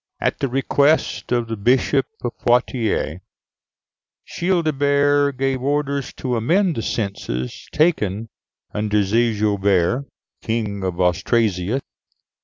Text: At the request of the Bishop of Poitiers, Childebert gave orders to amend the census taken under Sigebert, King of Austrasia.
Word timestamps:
At 0.19 0.39
the 0.39 0.47
request 0.47 1.31
of 1.31 1.47
the 1.47 1.55
Bishop 1.55 2.07
of 2.23 2.31
Poitiers, 2.39 3.19
Childebert 4.25 5.37
gave 5.37 5.61
orders 5.61 6.11
to 6.13 6.35
amend 6.35 6.73
the 6.77 6.81
census 6.81 7.67
taken 7.71 8.29
under 8.73 9.05
Sigebert, 9.05 10.05
King 10.41 10.83
of 10.83 10.99
Austrasia. 10.99 11.81